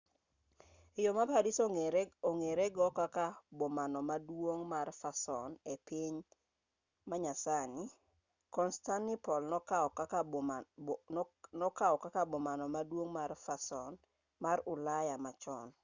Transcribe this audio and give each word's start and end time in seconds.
e 0.97 0.99
yo 1.05 1.11
ma 1.17 1.23
paris 1.31 1.57
ong'ere 2.29 2.63
go 2.75 2.87
kaka 2.99 3.25
bomano 3.57 3.99
maduong' 4.09 4.65
mar 4.73 4.87
fason 5.01 5.49
e 5.73 5.75
piny 5.87 6.15
manyasani 7.09 7.83
constantinople 8.55 9.47
nokaw 11.61 11.95
kaka 12.09 12.21
bomano 12.33 12.65
maduong' 12.75 13.13
mar 13.17 13.29
fason 13.45 13.91
mar 14.43 14.57
ulaya 14.73 15.15
machon 15.25 15.67